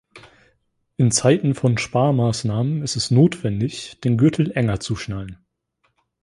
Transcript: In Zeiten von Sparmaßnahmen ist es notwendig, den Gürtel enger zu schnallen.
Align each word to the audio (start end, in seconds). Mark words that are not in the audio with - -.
In 0.97 1.11
Zeiten 1.11 1.53
von 1.53 1.77
Sparmaßnahmen 1.77 2.81
ist 2.81 2.95
es 2.95 3.11
notwendig, 3.11 3.99
den 4.03 4.17
Gürtel 4.17 4.49
enger 4.49 4.79
zu 4.79 4.95
schnallen. 4.95 5.37